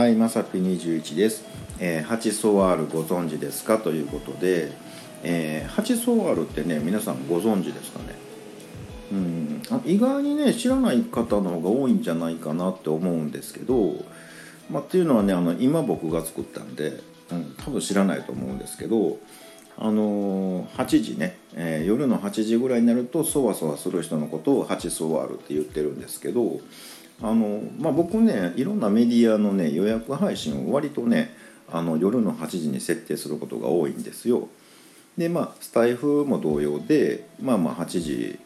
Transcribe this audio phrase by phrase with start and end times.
[0.00, 1.44] はい、まさぴ21です。
[1.78, 3.76] えー、ハチソワールご存知ですか？
[3.76, 4.72] ということで、
[5.22, 8.14] えー、ハチソワールってね、皆さんご存知ですかね？
[9.12, 13.96] うん、意外にね、知らない方の方が多いんじゃないかなって思うんですけど、
[14.70, 19.18] まあ、っていうのはね、あの今僕が作ったんで、うん、多分知らないと思うんですけど、
[19.76, 26.58] あのー、8時ね、えー、夜の8時ぐらいになるとそわそわする人のことをハチソワールって言ってるんですけど
[27.22, 31.34] あの、まあ、僕ねいろんなメディアのね予約配信を割とね
[31.72, 34.48] あの夜の8時に設定することが多いんですよ。
[35.16, 38.38] でまあスタイフも同様でまあまあ8時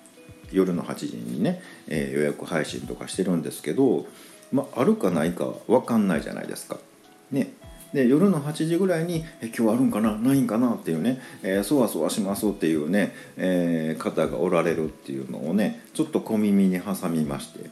[0.53, 4.07] 夜の8時にね、えー、予約配信とかしてるんですけど、
[4.53, 6.79] まあ、あるかないか分かんないじゃないですか。
[7.31, 7.55] ね、
[7.93, 10.17] で夜の8時ぐらいに「え今日あるんかな？
[10.17, 17.71] ないんかな?」っていうね、えー、そわそわしますっていうね、えー、方がおられるっていうのをねちょっと小耳に挟みまして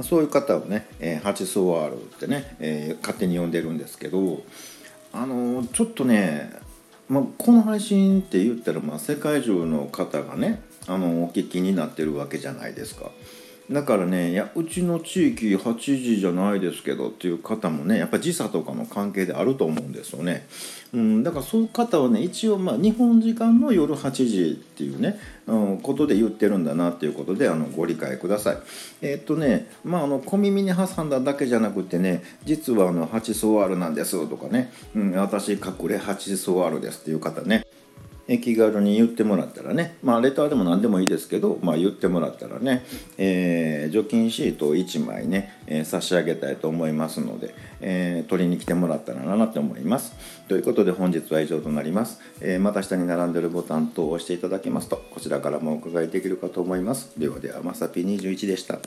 [0.00, 4.42] そういう方をね、え、ハチソワールってね、え、勝手に呼んでるんですけど
[5.12, 6.50] あの、ちょっとね、
[7.08, 13.10] まあ、この配信って言ったら、まあ、世界中の方がねあのお聞きになってるわけじゃないですか。
[13.70, 20.46] だからねいやうちの地域8時じゃないですけどっていう方もねやっぱ時差とかの関係であると思うんですよね、
[20.92, 28.58] うん、だからそういう方はね一応まあ日本時間の夜8時っていうね、うん、ことで言ってるんだなっていうことであのご理解ください。
[29.00, 37.64] えー、っとねまああの小耳に挟んだだけじゃなくてね実はあの8ソワールなんですとかね、うん、私隠れ8ソワールですっていう方ね。
[38.26, 42.84] 気軽に言ってもらったらねまあレターでも何でもいいですけど、まあ、言ってもらったらね、
[43.18, 50.14] えー、除菌シートを1枚ね、えー、差し上げたいと思いますので、えー、取りに来てもらったらなと思います。
[50.48, 57.18] ということで本日は以上となります、えまた下に並んでるボタン等を押していただけますとこちらからもお伺いできるかと思います。
[57.18, 58.78] ではではまさぴ21でした。